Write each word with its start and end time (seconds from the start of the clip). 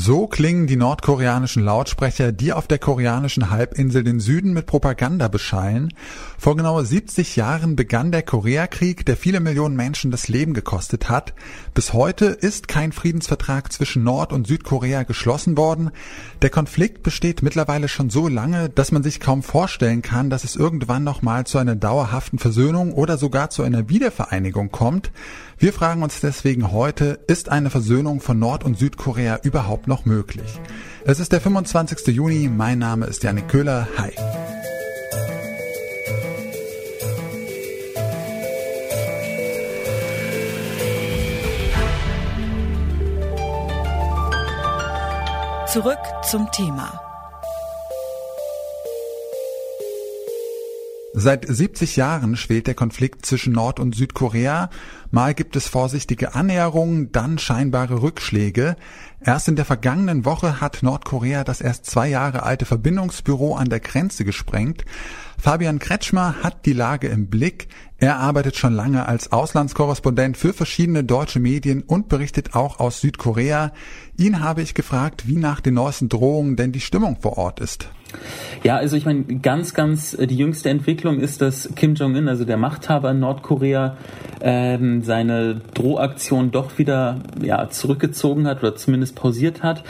So 0.00 0.28
klingen 0.28 0.68
die 0.68 0.76
nordkoreanischen 0.76 1.64
Lautsprecher, 1.64 2.30
die 2.30 2.52
auf 2.52 2.68
der 2.68 2.78
koreanischen 2.78 3.50
Halbinsel 3.50 4.04
den 4.04 4.20
Süden 4.20 4.52
mit 4.52 4.66
Propaganda 4.66 5.26
beschallen. 5.26 5.92
Vor 6.38 6.56
genau 6.56 6.80
70 6.80 7.34
Jahren 7.34 7.74
begann 7.74 8.12
der 8.12 8.22
Koreakrieg, 8.22 9.04
der 9.06 9.16
viele 9.16 9.40
Millionen 9.40 9.74
Menschen 9.74 10.12
das 10.12 10.28
Leben 10.28 10.54
gekostet 10.54 11.08
hat. 11.08 11.34
Bis 11.74 11.94
heute 11.94 12.26
ist 12.26 12.68
kein 12.68 12.92
Friedensvertrag 12.92 13.72
zwischen 13.72 14.04
Nord- 14.04 14.32
und 14.32 14.46
Südkorea 14.46 15.02
geschlossen 15.02 15.56
worden. 15.56 15.90
Der 16.42 16.50
Konflikt 16.50 17.02
besteht 17.02 17.42
mittlerweile 17.42 17.88
schon 17.88 18.08
so 18.08 18.28
lange, 18.28 18.68
dass 18.68 18.92
man 18.92 19.02
sich 19.02 19.18
kaum 19.18 19.42
vorstellen 19.42 20.02
kann, 20.02 20.30
dass 20.30 20.44
es 20.44 20.54
irgendwann 20.54 21.02
nochmal 21.02 21.44
zu 21.44 21.58
einer 21.58 21.74
dauerhaften 21.74 22.38
Versöhnung 22.38 22.92
oder 22.92 23.18
sogar 23.18 23.50
zu 23.50 23.64
einer 23.64 23.88
Wiedervereinigung 23.88 24.70
kommt. 24.70 25.10
Wir 25.60 25.72
fragen 25.72 26.04
uns 26.04 26.20
deswegen 26.20 26.70
heute, 26.70 27.18
ist 27.26 27.48
eine 27.48 27.68
Versöhnung 27.68 28.20
von 28.20 28.38
Nord- 28.38 28.62
und 28.62 28.78
Südkorea 28.78 29.40
überhaupt 29.42 29.88
noch 29.88 30.04
möglich? 30.04 30.60
Es 31.04 31.18
ist 31.18 31.32
der 31.32 31.40
25. 31.40 32.06
Juni, 32.14 32.48
mein 32.48 32.78
Name 32.78 33.06
ist 33.06 33.24
Janik 33.24 33.48
Köhler, 33.48 33.88
hi. 33.96 34.12
Zurück 45.66 45.98
zum 46.22 46.48
Thema. 46.52 47.00
Seit 51.20 51.46
70 51.48 51.96
Jahren 51.96 52.36
schwelt 52.36 52.68
der 52.68 52.76
Konflikt 52.76 53.26
zwischen 53.26 53.52
Nord- 53.52 53.80
und 53.80 53.96
Südkorea. 53.96 54.70
Mal 55.10 55.34
gibt 55.34 55.56
es 55.56 55.68
vorsichtige 55.68 56.34
Annäherungen, 56.34 57.12
dann 57.12 57.38
scheinbare 57.38 58.02
Rückschläge. 58.02 58.76
Erst 59.20 59.48
in 59.48 59.56
der 59.56 59.64
vergangenen 59.64 60.24
Woche 60.24 60.60
hat 60.60 60.82
Nordkorea 60.82 61.44
das 61.44 61.60
erst 61.60 61.86
zwei 61.86 62.08
Jahre 62.08 62.42
alte 62.42 62.66
Verbindungsbüro 62.66 63.56
an 63.56 63.68
der 63.68 63.80
Grenze 63.80 64.24
gesprengt. 64.24 64.84
Fabian 65.40 65.78
Kretschmer 65.78 66.36
hat 66.42 66.66
die 66.66 66.72
Lage 66.72 67.08
im 67.08 67.28
Blick. 67.28 67.68
Er 67.96 68.18
arbeitet 68.18 68.56
schon 68.56 68.74
lange 68.74 69.06
als 69.06 69.32
Auslandskorrespondent 69.32 70.36
für 70.36 70.52
verschiedene 70.52 71.04
deutsche 71.04 71.40
Medien 71.40 71.82
und 71.82 72.08
berichtet 72.08 72.54
auch 72.54 72.78
aus 72.78 73.00
Südkorea. 73.00 73.72
Ihn 74.16 74.40
habe 74.40 74.62
ich 74.62 74.74
gefragt, 74.74 75.26
wie 75.26 75.36
nach 75.36 75.60
den 75.60 75.74
neuesten 75.74 76.08
Drohungen 76.08 76.56
denn 76.56 76.72
die 76.72 76.80
Stimmung 76.80 77.18
vor 77.20 77.38
Ort 77.38 77.60
ist. 77.60 77.88
Ja, 78.64 78.76
also 78.76 78.96
ich 78.96 79.04
meine, 79.04 79.24
ganz, 79.24 79.74
ganz 79.74 80.16
die 80.16 80.36
jüngste 80.36 80.70
Entwicklung 80.70 81.20
ist, 81.20 81.40
dass 81.42 81.68
Kim 81.76 81.94
Jong-un, 81.94 82.28
also 82.28 82.44
der 82.44 82.56
Machthaber 82.56 83.10
in 83.10 83.20
Nordkorea, 83.20 83.96
ähm, 84.40 84.97
seine 85.02 85.60
Drohaktion 85.74 86.50
doch 86.50 86.78
wieder 86.78 87.16
ja, 87.42 87.68
zurückgezogen 87.70 88.46
hat 88.46 88.58
oder 88.58 88.76
zumindest 88.76 89.14
pausiert 89.14 89.62
hat. 89.62 89.84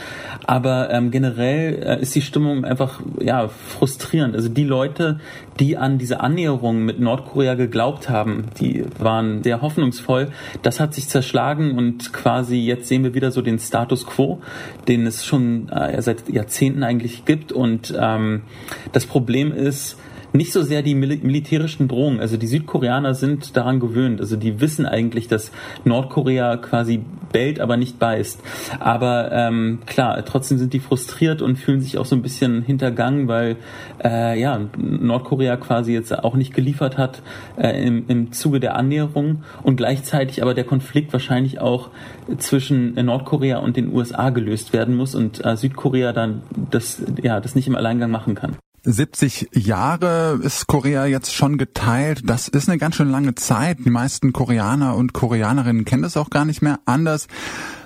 Aber 0.45 0.89
ähm, 0.91 1.11
generell 1.11 1.81
äh, 1.83 2.01
ist 2.01 2.15
die 2.15 2.21
Stimmung 2.21 2.65
einfach 2.65 3.01
ja, 3.19 3.47
frustrierend. 3.47 4.35
Also 4.35 4.49
die 4.49 4.63
Leute, 4.63 5.19
die 5.59 5.77
an 5.77 5.97
diese 5.97 6.21
Annäherung 6.21 6.85
mit 6.85 6.99
Nordkorea 6.99 7.55
geglaubt 7.55 8.09
haben, 8.09 8.45
die 8.59 8.85
waren 8.97 9.43
sehr 9.43 9.61
hoffnungsvoll. 9.61 10.29
Das 10.61 10.79
hat 10.79 10.93
sich 10.93 11.07
zerschlagen 11.07 11.77
und 11.77 12.13
quasi 12.13 12.57
jetzt 12.57 12.87
sehen 12.87 13.03
wir 13.03 13.13
wieder 13.13 13.31
so 13.31 13.41
den 13.41 13.59
Status 13.59 14.05
quo, 14.05 14.41
den 14.87 15.05
es 15.05 15.25
schon 15.25 15.69
äh, 15.69 16.01
seit 16.01 16.29
Jahrzehnten 16.29 16.83
eigentlich 16.83 17.25
gibt. 17.25 17.51
Und 17.51 17.93
ähm, 17.99 18.43
das 18.91 19.05
Problem 19.05 19.51
ist, 19.51 19.97
nicht 20.33 20.51
so 20.51 20.61
sehr 20.61 20.81
die 20.81 20.95
mil 20.95 21.17
militärischen 21.17 21.87
Drohungen. 21.87 22.19
Also 22.19 22.37
die 22.37 22.47
Südkoreaner 22.47 23.13
sind 23.13 23.55
daran 23.57 23.79
gewöhnt. 23.79 24.21
Also 24.21 24.35
die 24.35 24.61
wissen 24.61 24.85
eigentlich, 24.85 25.27
dass 25.27 25.51
Nordkorea 25.85 26.57
quasi 26.57 27.01
bellt, 27.31 27.59
aber 27.59 27.77
nicht 27.77 27.99
beißt. 27.99 28.41
Aber 28.79 29.31
ähm, 29.31 29.79
klar, 29.85 30.23
trotzdem 30.25 30.57
sind 30.57 30.73
die 30.73 30.79
frustriert 30.79 31.41
und 31.41 31.57
fühlen 31.57 31.81
sich 31.81 31.97
auch 31.97 32.05
so 32.05 32.15
ein 32.15 32.21
bisschen 32.21 32.61
hintergangen, 32.61 33.27
weil 33.27 33.57
äh, 34.03 34.39
ja 34.39 34.59
Nordkorea 34.77 35.57
quasi 35.57 35.93
jetzt 35.93 36.17
auch 36.17 36.35
nicht 36.35 36.53
geliefert 36.53 36.97
hat 36.97 37.21
äh, 37.57 37.85
im, 37.85 38.05
im 38.07 38.31
Zuge 38.31 38.59
der 38.59 38.75
Annäherung 38.75 39.43
und 39.63 39.77
gleichzeitig 39.77 40.41
aber 40.41 40.53
der 40.53 40.63
Konflikt 40.63 41.13
wahrscheinlich 41.13 41.59
auch 41.59 41.89
zwischen 42.37 42.93
Nordkorea 42.93 43.59
und 43.59 43.77
den 43.77 43.93
USA 43.93 44.29
gelöst 44.29 44.73
werden 44.73 44.95
muss 44.95 45.15
und 45.15 45.43
äh, 45.45 45.55
Südkorea 45.55 46.13
dann 46.13 46.41
das 46.71 47.01
ja 47.21 47.39
das 47.39 47.55
nicht 47.55 47.67
im 47.67 47.75
Alleingang 47.75 48.11
machen 48.11 48.35
kann. 48.35 48.57
70 48.83 49.49
Jahre 49.53 50.39
ist 50.41 50.67
Korea 50.67 51.05
jetzt 51.05 51.33
schon 51.33 51.57
geteilt. 51.57 52.21
Das 52.25 52.47
ist 52.47 52.69
eine 52.69 52.77
ganz 52.77 52.95
schön 52.95 53.11
lange 53.11 53.35
Zeit. 53.35 53.79
Die 53.85 53.89
meisten 53.89 54.33
Koreaner 54.33 54.95
und 54.95 55.13
Koreanerinnen 55.13 55.85
kennen 55.85 56.03
das 56.03 56.17
auch 56.17 56.29
gar 56.29 56.45
nicht 56.45 56.61
mehr 56.61 56.79
anders. 56.85 57.27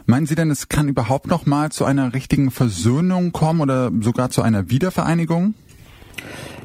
Meinen 0.06 0.26
Sie 0.26 0.36
denn, 0.36 0.52
es 0.52 0.70
kann 0.70 0.88
überhaupt 0.88 1.28
noch 1.28 1.46
mal 1.46 1.72
zu 1.72 1.86
einer 1.86 2.14
richtigen 2.14 2.52
Versöhnung 2.52 3.32
kommen 3.32 3.62
oder 3.62 3.92
sogar 4.02 4.30
zu 4.30 4.42
einer 4.42 4.70
Wiedervereinigung? 4.70 5.56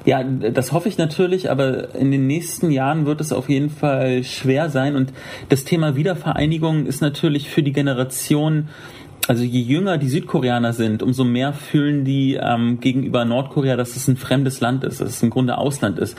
Ja, 0.05 0.23
das 0.23 0.73
hoffe 0.73 0.89
ich 0.89 0.99
natürlich, 0.99 1.51
aber 1.51 1.95
in 1.95 2.11
den 2.11 2.27
nächsten 2.27 2.71
Jahren 2.71 3.07
wird 3.07 3.21
es 3.21 3.33
auf 3.33 3.49
jeden 3.49 3.71
Fall 3.71 4.25
schwer 4.25 4.71
sein. 4.71 4.97
Und 4.97 5.13
das 5.49 5.65
Thema 5.65 5.97
Wiedervereinigung 5.97 6.87
ist 6.87 7.01
natürlich 7.01 7.51
für 7.51 7.63
die 7.63 7.73
Generation 7.73 8.69
also 9.29 9.45
je 9.45 9.61
jünger 9.61 9.99
die 9.99 10.09
Südkoreaner 10.09 10.73
sind, 10.73 11.03
umso 11.03 11.23
mehr 11.23 11.53
fühlen 11.53 12.07
die 12.07 12.39
ähm, 12.41 12.81
gegenüber 12.81 13.27
Nordkorea, 13.27 13.77
dass 13.77 13.95
es 13.95 14.09
ein 14.09 14.17
fremdes 14.17 14.61
Land 14.61 14.85
ist, 14.85 15.03
dass 15.03 15.11
es 15.11 15.23
im 15.23 15.29
Grunde 15.29 15.59
Ausland 15.59 15.99
ist. 15.99 16.17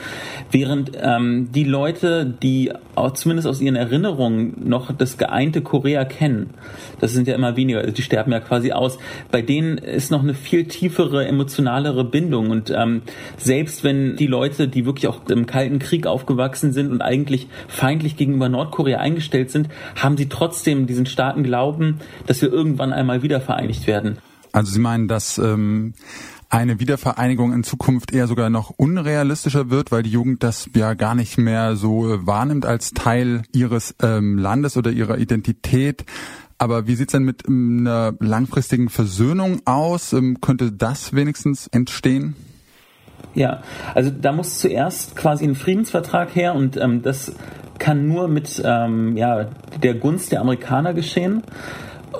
Während 0.51 0.91
ähm, 1.01 1.51
die 1.51 1.63
Leute, 1.63 2.25
die 2.25 2.71
auch 2.93 3.13
zumindest 3.13 3.47
aus 3.47 3.61
ihren 3.61 3.75
Erinnerungen 3.75 4.53
noch 4.63 4.91
das 4.91 5.17
geeinte 5.17 5.61
Korea 5.61 6.05
kennen, 6.05 6.51
das 6.99 7.11
sind 7.13 7.27
ja 7.27 7.33
immer 7.33 7.55
weniger, 7.55 7.81
die 7.81 8.01
sterben 8.03 8.31
ja 8.31 8.41
quasi 8.41 8.73
aus, 8.73 8.99
bei 9.31 9.41
denen 9.41 9.79
ist 9.79 10.11
noch 10.11 10.21
eine 10.21 10.35
viel 10.35 10.65
tiefere, 10.65 11.25
emotionalere 11.27 12.05
Bindung. 12.05 12.51
Und 12.51 12.69
ähm, 12.69 13.01
selbst 13.37 13.83
wenn 13.83 14.17
die 14.17 14.27
Leute, 14.27 14.67
die 14.67 14.85
wirklich 14.85 15.07
auch 15.07 15.27
im 15.29 15.47
Kalten 15.47 15.79
Krieg 15.79 16.05
aufgewachsen 16.05 16.73
sind 16.73 16.91
und 16.91 17.01
eigentlich 17.01 17.47
feindlich 17.67 18.17
gegenüber 18.17 18.49
Nordkorea 18.49 18.99
eingestellt 18.99 19.49
sind, 19.49 19.69
haben 19.95 20.15
sie 20.15 20.29
trotzdem 20.29 20.85
diesen 20.85 21.07
starken 21.07 21.41
Glauben, 21.41 22.01
dass 22.27 22.43
wir 22.43 22.53
irgendwann 22.53 22.98
einmal 22.99 23.23
wieder 23.23 23.41
vereinigt 23.41 23.87
werden. 23.87 24.17
Also 24.51 24.71
Sie 24.71 24.79
meinen, 24.79 25.07
dass 25.07 25.37
ähm, 25.37 25.93
eine 26.49 26.79
Wiedervereinigung 26.79 27.53
in 27.53 27.63
Zukunft 27.63 28.11
eher 28.11 28.27
sogar 28.27 28.49
noch 28.49 28.71
unrealistischer 28.71 29.69
wird, 29.69 29.91
weil 29.91 30.03
die 30.03 30.11
Jugend 30.11 30.43
das 30.43 30.69
ja 30.75 30.95
gar 30.95 31.15
nicht 31.15 31.37
mehr 31.37 31.75
so 31.75 32.11
äh, 32.11 32.25
wahrnimmt 32.25 32.65
als 32.65 32.91
Teil 32.91 33.43
ihres 33.53 33.95
ähm, 34.01 34.37
Landes 34.37 34.75
oder 34.75 34.91
ihrer 34.91 35.19
Identität. 35.19 36.05
Aber 36.57 36.87
wie 36.87 36.95
sieht's 36.95 37.13
denn 37.13 37.23
mit 37.23 37.47
ähm, 37.47 37.81
einer 37.81 38.13
langfristigen 38.19 38.89
Versöhnung 38.89 39.61
aus? 39.65 40.11
Ähm, 40.13 40.41
könnte 40.41 40.71
das 40.71 41.13
wenigstens 41.13 41.67
entstehen? 41.67 42.35
Ja, 43.35 43.61
also 43.93 44.09
da 44.09 44.31
muss 44.31 44.57
zuerst 44.57 45.15
quasi 45.15 45.45
ein 45.45 45.55
Friedensvertrag 45.55 46.35
her 46.35 46.55
und 46.55 46.77
ähm, 46.77 47.03
das 47.03 47.33
kann 47.77 48.07
nur 48.07 48.27
mit 48.27 48.61
ähm, 48.65 49.15
ja, 49.15 49.49
der 49.81 49.93
Gunst 49.93 50.31
der 50.31 50.41
Amerikaner 50.41 50.93
geschehen. 50.93 51.43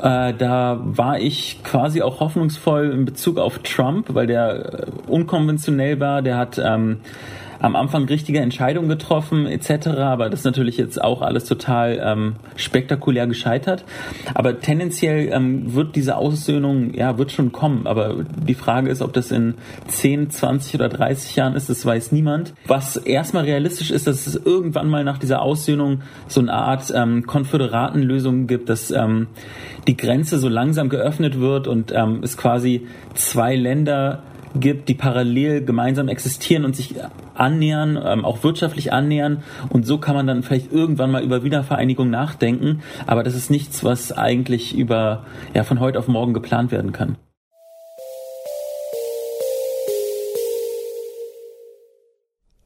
Äh, 0.02 0.34
da 0.34 0.80
war 0.82 1.20
ich 1.20 1.64
quasi 1.64 2.02
auch 2.02 2.20
hoffnungsvoll 2.20 2.92
in 2.92 3.06
Bezug 3.06 3.38
auf 3.38 3.60
Trump, 3.60 4.14
weil 4.14 4.28
der 4.28 4.88
äh, 4.88 4.88
unkonventionell 5.08 6.00
war. 6.00 6.22
Der 6.22 6.38
hat 6.38 6.62
ähm, 6.64 7.02
am 7.60 7.76
Anfang 7.76 8.06
richtige 8.06 8.40
Entscheidungen 8.40 8.90
getroffen 8.90 9.46
etc. 9.46 9.88
Aber 9.88 10.30
das 10.30 10.42
ist 10.42 10.46
natürlich 10.46 10.78
jetzt 10.78 11.02
auch 11.02 11.22
alles 11.22 11.46
total 11.46 12.02
ähm, 12.04 12.36
spektakulär 12.56 13.28
gescheitert. 13.28 13.86
Aber 14.34 14.60
tendenziell 14.60 15.30
ähm, 15.32 15.74
wird 15.74 15.96
diese 15.96 16.16
Aussöhnung, 16.16 16.94
ja, 16.94 17.18
wird 17.18 17.32
schon 17.32 17.52
kommen. 17.52 17.86
Aber 17.88 18.24
die 18.24 18.54
Frage 18.54 18.90
ist, 18.90 19.02
ob 19.02 19.14
das 19.14 19.32
in 19.32 19.56
10, 19.88 20.30
20 20.30 20.76
oder 20.76 20.90
30 20.90 21.36
Jahren 21.36 21.56
ist, 21.56 21.70
das 21.70 21.86
weiß 21.86 22.12
niemand. 22.12 22.54
Was 22.66 22.96
erstmal 22.96 23.44
realistisch 23.44 23.92
ist, 23.92 24.08
dass 24.08 24.28
es 24.28 24.36
irgendwann 24.36 24.90
mal 24.90 25.04
nach 25.04 25.18
dieser 25.18 25.42
Aussöhnung 25.42 26.02
so 26.28 26.40
eine 26.40 26.54
Art 26.54 26.92
ähm, 26.96 27.26
Konföderatenlösung 27.26 28.48
gibt, 28.48 28.70
dass 28.70 28.92
ähm, 28.92 29.28
die 29.88 29.98
Grenze 29.98 30.40
so 30.40 30.48
langsam 30.48 30.90
geöffnet 30.90 31.40
wird 31.40 31.68
und 31.68 31.92
ähm, 31.94 32.20
es 32.24 32.38
quasi 32.38 32.88
zwei 33.16 33.56
Länder 33.56 34.24
gibt, 34.56 34.90
die 34.90 34.94
parallel 34.94 35.64
gemeinsam 35.64 36.08
existieren 36.08 36.66
und 36.66 36.76
sich 36.76 36.96
annähern, 37.36 38.00
ähm, 38.04 38.26
auch 38.26 38.44
wirtschaftlich 38.44 38.92
annähern. 38.94 39.44
Und 39.70 39.86
so 39.86 39.98
kann 39.98 40.16
man 40.16 40.28
dann 40.28 40.44
vielleicht 40.44 40.72
irgendwann 40.72 41.12
mal 41.12 41.24
über 41.24 41.44
Wiedervereinigung 41.44 42.10
nachdenken. 42.10 42.82
Aber 43.08 43.24
das 43.24 43.36
ist 43.36 43.50
nichts, 43.50 43.84
was 43.84 44.12
eigentlich 44.12 44.78
über 44.78 45.26
ja 45.54 45.64
von 45.64 45.80
heute 45.80 46.00
auf 46.00 46.08
morgen 46.08 46.34
geplant 46.34 46.72
werden 46.72 46.92
kann. 46.92 47.18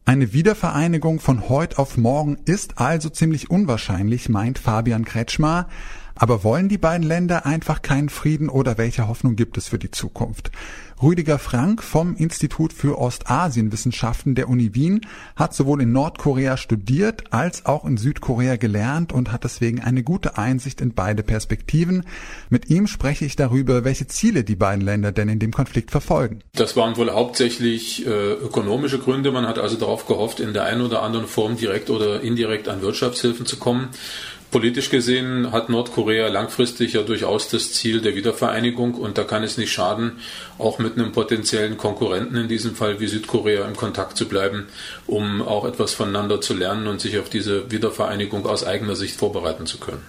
Eine 0.06 0.34
Wiedervereinigung 0.34 1.20
von 1.20 1.50
heute 1.50 1.80
auf 1.80 1.98
morgen 1.98 2.38
ist 2.46 2.78
also 2.78 3.10
ziemlich 3.10 3.50
unwahrscheinlich, 3.50 4.30
meint 4.30 4.60
Fabian 4.60 5.06
Kretschmer. 5.06 5.68
Aber 6.15 6.44
wollen 6.44 6.69
die 6.69 6.77
beiden 6.77 7.06
Länder 7.06 7.45
einfach 7.45 7.81
keinen 7.81 8.10
Frieden 8.10 8.50
oder 8.50 8.77
welche 8.77 9.07
Hoffnung 9.07 9.36
gibt 9.36 9.57
es 9.57 9.68
für 9.68 9.80
die 9.80 9.92
Zukunft? 9.92 10.51
Rüdiger 11.01 11.38
Frank 11.38 11.83
vom 11.83 12.15
Institut 12.15 12.71
für 12.71 12.98
Ostasienwissenschaften 12.98 14.36
der 14.36 14.48
Uni 14.48 14.74
Wien 14.74 15.01
hat 15.36 15.54
sowohl 15.54 15.81
in 15.81 15.92
Nordkorea 15.92 16.56
studiert 16.56 17.33
als 17.33 17.65
auch 17.65 17.83
in 17.83 17.98
Südkorea 17.98 18.56
gelernt 18.56 19.12
und 19.12 19.31
hat 19.31 19.44
deswegen 19.44 19.81
eine 19.81 20.04
gute 20.04 20.38
Einsicht 20.38 20.80
in 20.80 20.94
beide 20.94 21.24
Perspektiven. 21.24 22.06
Mit 22.50 22.69
ihm 22.69 22.88
spreche 22.88 23.25
ich 23.25 23.36
darüber, 23.36 23.83
welche 23.83 24.07
Ziele 24.07 24.45
die 24.45 24.56
beiden 24.56 24.81
Länder 24.81 25.12
denn 25.12 25.27
in 25.27 25.39
dem 25.39 25.51
Konflikt 25.51 25.92
verfolgen. 25.92 26.39
Das 26.54 26.77
waren 26.77 26.95
wohl 26.95 27.12
hauptsächlich 27.12 28.06
äh, 28.06 28.10
ökonomische 28.10 29.00
Gründe. 29.00 29.31
Man 29.31 29.45
hat 29.45 29.60
also 29.60 29.75
darauf 29.75 30.07
gehofft, 30.07 30.39
in 30.39 30.54
der 30.54 30.63
einen 30.63 30.81
oder 30.81 31.01
anderen 31.01 31.27
Form 31.27 31.57
direkt 31.57 31.89
oder 31.89 32.21
indirekt 32.21 32.69
an 32.69 32.81
Wirtschaftshilfen 32.81 33.45
zu 33.45 33.57
kommen. 33.57 33.89
Politisch 34.54 34.92
gesehen 34.92 35.52
hat 35.52 35.70
Nordkorea 35.70 36.28
langfristig 36.28 36.94
ja 36.94 37.02
durchaus 37.02 37.50
das 37.50 37.74
Ziel 37.74 38.02
der 38.02 38.16
Wiedervereinigung 38.16 38.94
und 38.94 39.18
da 39.18 39.24
kann 39.24 39.42
es 39.44 39.58
nicht 39.58 39.72
schaden, 39.72 40.20
auch 40.60 40.78
mit 40.78 40.94
einem 40.94 41.12
potenziellen 41.12 41.76
Konkurrenten 41.76 42.36
in 42.36 42.48
diesem 42.48 42.76
Fall 42.76 43.00
wie 43.00 43.08
Südkorea 43.08 43.66
im 43.66 43.76
Kontakt 43.76 44.16
zu 44.16 44.28
bleiben, 44.28 44.68
um 45.08 45.42
auch 45.42 45.66
etwas 45.66 45.96
voneinander 45.96 46.40
zu 46.40 46.54
lernen 46.54 46.86
und 46.86 47.02
sich 47.02 47.18
auf 47.18 47.30
diese 47.30 47.72
Wiedervereinigung 47.72 48.46
aus 48.46 48.64
eigener 48.64 48.96
Sicht 48.96 49.16
vorbereiten 49.16 49.66
zu 49.66 49.80
können. 49.80 50.04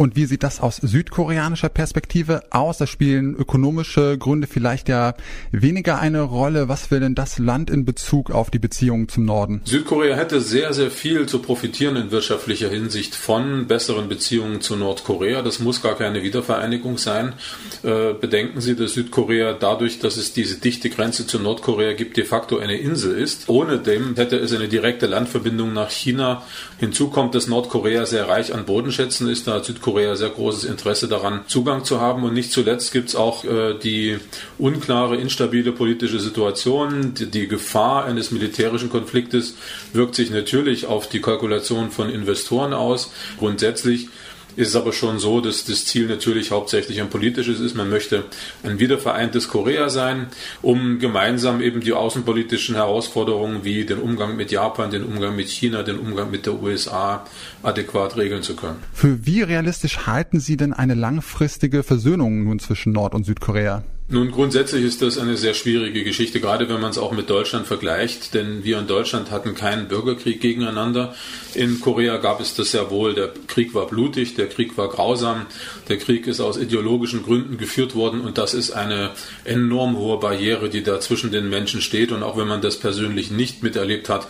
Und 0.00 0.16
wie 0.16 0.24
sieht 0.24 0.44
das 0.44 0.62
aus 0.62 0.76
südkoreanischer 0.76 1.68
Perspektive 1.68 2.44
aus? 2.48 2.78
Da 2.78 2.86
spielen 2.86 3.34
ökonomische 3.34 4.16
Gründe 4.16 4.46
vielleicht 4.46 4.88
ja 4.88 5.12
weniger 5.52 5.98
eine 5.98 6.22
Rolle. 6.22 6.70
Was 6.70 6.90
will 6.90 7.00
denn 7.00 7.14
das 7.14 7.38
Land 7.38 7.68
in 7.68 7.84
Bezug 7.84 8.30
auf 8.30 8.50
die 8.50 8.58
Beziehungen 8.58 9.10
zum 9.10 9.26
Norden? 9.26 9.60
Südkorea 9.66 10.16
hätte 10.16 10.40
sehr, 10.40 10.72
sehr 10.72 10.90
viel 10.90 11.26
zu 11.26 11.40
profitieren 11.40 11.96
in 11.96 12.12
wirtschaftlicher 12.12 12.70
Hinsicht 12.70 13.14
von 13.14 13.66
besseren 13.66 14.08
Beziehungen 14.08 14.62
zu 14.62 14.74
Nordkorea. 14.74 15.42
Das 15.42 15.58
muss 15.58 15.82
gar 15.82 15.96
keine 15.96 16.22
Wiedervereinigung 16.22 16.96
sein. 16.96 17.34
Äh, 17.82 18.14
bedenken 18.18 18.62
Sie, 18.62 18.76
dass 18.76 18.94
Südkorea 18.94 19.52
dadurch, 19.52 19.98
dass 19.98 20.16
es 20.16 20.32
diese 20.32 20.60
dichte 20.60 20.88
Grenze 20.88 21.26
zu 21.26 21.38
Nordkorea 21.38 21.92
gibt, 21.92 22.16
de 22.16 22.24
facto 22.24 22.56
eine 22.56 22.78
Insel 22.78 23.18
ist. 23.18 23.50
Ohne 23.50 23.76
dem 23.76 24.16
hätte 24.16 24.36
es 24.36 24.54
eine 24.54 24.68
direkte 24.68 25.04
Landverbindung 25.04 25.74
nach 25.74 25.90
China. 25.90 26.42
Hinzu 26.78 27.10
kommt, 27.10 27.34
dass 27.34 27.48
Nordkorea 27.48 28.06
sehr 28.06 28.30
reich 28.30 28.54
an 28.54 28.64
Bodenschätzen 28.64 29.28
ist. 29.28 29.46
Da 29.46 29.56
hat 29.56 29.66
Südkorea 29.66 29.89
Südkorea 29.90 30.14
sehr 30.14 30.28
großes 30.28 30.64
Interesse 30.64 31.08
daran, 31.08 31.40
Zugang 31.46 31.84
zu 31.84 32.00
haben. 32.00 32.22
Und 32.22 32.34
nicht 32.34 32.52
zuletzt 32.52 32.92
gibt 32.92 33.08
es 33.08 33.16
auch 33.16 33.44
äh, 33.44 33.74
die 33.74 34.18
unklare, 34.58 35.16
instabile 35.16 35.72
politische 35.72 36.20
Situation. 36.20 37.14
Die, 37.14 37.26
die 37.26 37.48
Gefahr 37.48 38.04
eines 38.04 38.30
militärischen 38.30 38.88
Konfliktes 38.88 39.56
wirkt 39.92 40.14
sich 40.14 40.30
natürlich 40.30 40.86
auf 40.86 41.08
die 41.08 41.20
Kalkulation 41.20 41.90
von 41.90 42.08
Investoren 42.08 42.72
aus. 42.72 43.12
Grundsätzlich 43.38 44.08
ist 44.56 44.68
es 44.68 44.76
aber 44.76 44.92
schon 44.92 45.18
so, 45.18 45.40
dass 45.40 45.64
das 45.64 45.84
Ziel 45.84 46.06
natürlich 46.06 46.50
hauptsächlich 46.50 47.00
ein 47.00 47.10
politisches 47.10 47.60
ist. 47.60 47.74
Man 47.76 47.88
möchte 47.88 48.24
ein 48.62 48.78
wiedervereintes 48.78 49.48
Korea 49.48 49.88
sein, 49.88 50.26
um 50.62 50.98
gemeinsam 50.98 51.60
eben 51.60 51.80
die 51.80 51.92
außenpolitischen 51.92 52.74
Herausforderungen 52.74 53.64
wie 53.64 53.84
den 53.84 53.98
Umgang 53.98 54.36
mit 54.36 54.50
Japan, 54.50 54.90
den 54.90 55.04
Umgang 55.04 55.36
mit 55.36 55.48
China, 55.48 55.82
den 55.82 55.98
Umgang 55.98 56.30
mit 56.30 56.46
der 56.46 56.60
USA 56.60 57.24
adäquat 57.62 58.16
regeln 58.16 58.42
zu 58.42 58.56
können. 58.56 58.78
Für 58.92 59.26
wie 59.26 59.42
realistisch 59.42 60.06
halten 60.06 60.40
Sie 60.40 60.56
denn 60.56 60.72
eine 60.72 60.94
langfristige 60.94 61.82
Versöhnung 61.82 62.44
nun 62.44 62.58
zwischen 62.58 62.92
Nord- 62.92 63.14
und 63.14 63.24
Südkorea? 63.24 63.84
Nun, 64.12 64.32
grundsätzlich 64.32 64.84
ist 64.84 65.02
das 65.02 65.18
eine 65.18 65.36
sehr 65.36 65.54
schwierige 65.54 66.02
Geschichte, 66.02 66.40
gerade 66.40 66.68
wenn 66.68 66.80
man 66.80 66.90
es 66.90 66.98
auch 66.98 67.12
mit 67.12 67.30
Deutschland 67.30 67.68
vergleicht, 67.68 68.34
denn 68.34 68.64
wir 68.64 68.80
in 68.80 68.88
Deutschland 68.88 69.30
hatten 69.30 69.54
keinen 69.54 69.86
Bürgerkrieg 69.86 70.40
gegeneinander. 70.40 71.14
In 71.54 71.78
Korea 71.78 72.16
gab 72.16 72.40
es 72.40 72.56
das 72.56 72.72
sehr 72.72 72.90
wohl. 72.90 73.14
Der 73.14 73.32
Krieg 73.46 73.72
war 73.72 73.86
blutig, 73.86 74.34
der 74.34 74.48
Krieg 74.48 74.76
war 74.76 74.88
grausam, 74.88 75.46
der 75.88 75.98
Krieg 75.98 76.26
ist 76.26 76.40
aus 76.40 76.56
ideologischen 76.56 77.22
Gründen 77.22 77.56
geführt 77.56 77.94
worden 77.94 78.22
und 78.22 78.36
das 78.36 78.52
ist 78.52 78.72
eine 78.72 79.12
enorm 79.44 79.96
hohe 79.96 80.18
Barriere, 80.18 80.70
die 80.70 80.82
da 80.82 80.98
zwischen 80.98 81.30
den 81.30 81.48
Menschen 81.48 81.80
steht. 81.80 82.10
Und 82.10 82.24
auch 82.24 82.36
wenn 82.36 82.48
man 82.48 82.62
das 82.62 82.80
persönlich 82.80 83.30
nicht 83.30 83.62
miterlebt 83.62 84.08
hat, 84.08 84.26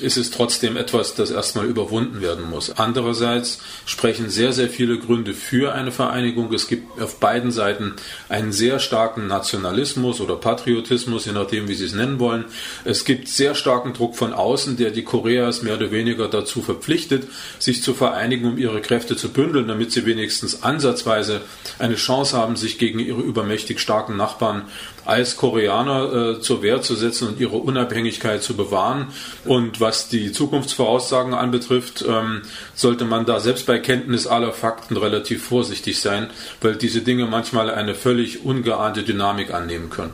ist 0.00 0.16
es 0.16 0.30
trotzdem 0.30 0.76
etwas, 0.76 1.14
das 1.14 1.30
erstmal 1.30 1.66
überwunden 1.66 2.20
werden 2.20 2.48
muss. 2.48 2.70
Andererseits 2.70 3.58
sprechen 3.86 4.30
sehr, 4.30 4.52
sehr 4.52 4.68
viele 4.68 4.98
Gründe 4.98 5.34
für 5.34 5.74
eine 5.74 5.92
Vereinigung. 5.92 6.52
Es 6.52 6.68
gibt 6.68 7.00
auf 7.00 7.20
beiden 7.20 7.50
Seiten 7.50 7.94
einen 8.28 8.52
sehr 8.52 8.78
starken 8.78 9.26
Nationalismus 9.26 10.20
oder 10.20 10.36
Patriotismus, 10.36 11.26
je 11.26 11.32
nachdem, 11.32 11.68
wie 11.68 11.74
Sie 11.74 11.84
es 11.84 11.94
nennen 11.94 12.18
wollen. 12.18 12.44
Es 12.84 13.04
gibt 13.04 13.28
sehr 13.28 13.54
starken 13.54 13.92
Druck 13.92 14.16
von 14.16 14.32
außen, 14.32 14.76
der 14.76 14.90
die 14.90 15.04
Koreas 15.04 15.62
mehr 15.62 15.76
oder 15.76 15.90
weniger 15.90 16.28
dazu 16.28 16.62
verpflichtet, 16.62 17.28
sich 17.58 17.82
zu 17.82 17.94
vereinigen, 17.94 18.46
um 18.46 18.58
ihre 18.58 18.80
Kräfte 18.80 19.16
zu 19.16 19.30
bündeln, 19.30 19.68
damit 19.68 19.92
sie 19.92 20.06
wenigstens 20.06 20.62
ansatzweise 20.62 21.40
eine 21.78 21.96
Chance 21.96 22.36
haben, 22.36 22.56
sich 22.56 22.78
gegen 22.78 22.98
ihre 22.98 23.20
übermächtig 23.20 23.80
starken 23.80 24.16
Nachbarn 24.16 24.62
als 25.08 25.36
Koreaner 25.36 26.36
äh, 26.36 26.40
zur 26.40 26.62
Wehr 26.62 26.82
zu 26.82 26.94
setzen 26.94 27.28
und 27.28 27.40
ihre 27.40 27.56
Unabhängigkeit 27.56 28.42
zu 28.42 28.54
bewahren. 28.54 29.08
Und 29.46 29.80
was 29.88 30.10
die 30.10 30.32
Zukunftsvoraussagen 30.32 31.32
anbetrifft, 31.32 32.04
ähm, 32.06 32.42
sollte 32.74 33.06
man 33.06 33.24
da 33.24 33.40
selbst 33.40 33.64
bei 33.66 33.78
Kenntnis 33.78 34.26
aller 34.26 34.52
Fakten 34.52 34.98
relativ 34.98 35.42
vorsichtig 35.42 35.98
sein, 35.98 36.28
weil 36.60 36.76
diese 36.76 37.00
Dinge 37.00 37.24
manchmal 37.24 37.70
eine 37.70 37.94
völlig 37.94 38.44
ungeahnte 38.44 39.02
Dynamik 39.02 39.54
annehmen 39.54 39.88
können. 39.88 40.12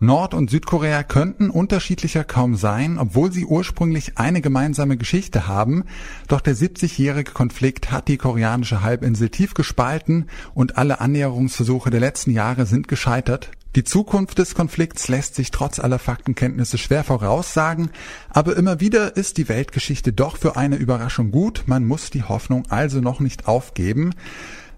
Nord- 0.00 0.34
und 0.34 0.50
Südkorea 0.50 1.04
könnten 1.04 1.50
unterschiedlicher 1.50 2.24
kaum 2.24 2.56
sein, 2.56 2.98
obwohl 2.98 3.30
sie 3.30 3.44
ursprünglich 3.44 4.18
eine 4.18 4.40
gemeinsame 4.40 4.96
Geschichte 4.96 5.46
haben. 5.46 5.84
Doch 6.26 6.40
der 6.40 6.56
70-jährige 6.56 7.30
Konflikt 7.30 7.92
hat 7.92 8.08
die 8.08 8.16
koreanische 8.16 8.82
Halbinsel 8.82 9.28
tief 9.28 9.54
gespalten 9.54 10.26
und 10.54 10.76
alle 10.76 11.00
Annäherungsversuche 11.00 11.90
der 11.90 12.00
letzten 12.00 12.32
Jahre 12.32 12.66
sind 12.66 12.88
gescheitert. 12.88 13.50
Die 13.74 13.84
Zukunft 13.84 14.38
des 14.38 14.54
Konflikts 14.54 15.08
lässt 15.08 15.34
sich 15.34 15.50
trotz 15.50 15.78
aller 15.78 15.98
Faktenkenntnisse 15.98 16.76
schwer 16.76 17.04
voraussagen, 17.04 17.90
aber 18.28 18.54
immer 18.56 18.80
wieder 18.80 19.16
ist 19.16 19.38
die 19.38 19.48
Weltgeschichte 19.48 20.12
doch 20.12 20.36
für 20.36 20.56
eine 20.56 20.76
Überraschung 20.76 21.30
gut, 21.30 21.62
man 21.64 21.86
muss 21.86 22.10
die 22.10 22.22
Hoffnung 22.22 22.64
also 22.68 23.00
noch 23.00 23.20
nicht 23.20 23.48
aufgeben. 23.48 24.14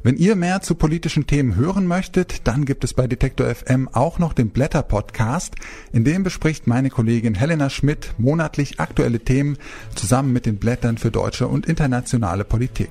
Wenn 0.07 0.19
ihr 0.19 0.37
mehr 0.37 0.61
zu 0.61 0.75
politischen 0.75 1.27
Themen 1.27 1.57
hören 1.57 1.87
möchtet, 1.87 2.47
dann 2.47 2.67
gibt 2.67 2.85
es 2.85 2.93
bei 2.93 3.07
Detektor 3.07 3.47
FM 3.47 3.89
auch 3.91 4.19
noch 4.19 4.35
den 4.35 4.51
Blätter 4.51 4.83
Podcast. 4.83 5.55
In 5.95 6.05
dem 6.05 6.23
bespricht 6.23 6.67
meine 6.67 6.91
Kollegin 6.91 7.35
Helena 7.35 7.71
Schmidt 7.71 8.13
monatlich 8.19 8.81
aktuelle 8.81 9.21
Themen 9.21 9.57
zusammen 9.95 10.35
mit 10.35 10.45
den 10.45 10.59
Blättern 10.59 10.99
für 10.99 11.11
deutsche 11.11 11.49
und 11.49 11.65
internationale 11.65 12.45
Politik. 12.45 12.91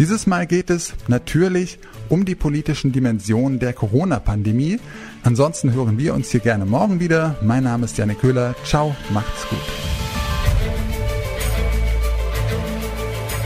Dieses 0.00 0.26
Mal 0.26 0.48
geht 0.48 0.70
es 0.70 0.94
natürlich 1.06 1.78
um 2.08 2.24
die 2.24 2.34
politischen 2.34 2.90
Dimensionen 2.90 3.60
der 3.60 3.72
Corona-Pandemie. 3.72 4.80
Ansonsten 5.22 5.72
hören 5.72 5.98
wir 5.98 6.14
uns 6.14 6.32
hier 6.32 6.40
gerne 6.40 6.66
morgen 6.66 6.98
wieder. 6.98 7.36
Mein 7.42 7.62
Name 7.62 7.84
ist 7.84 7.96
Janik 7.96 8.18
Köhler. 8.18 8.56
Ciao, 8.64 8.96
macht's 9.10 9.48
gut. 9.48 9.60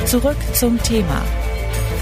Zurück 0.06 0.38
zum 0.54 0.82
Thema 0.82 1.20